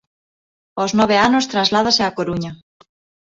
[0.79, 2.51] Aos nove anos trasládase á Coruña.